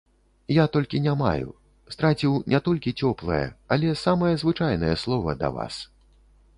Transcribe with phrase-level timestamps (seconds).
[0.53, 1.51] Я толькі не маю,
[1.97, 3.45] страціў не толькі цёплае,
[3.77, 5.83] але самае звычайнае слова да вас.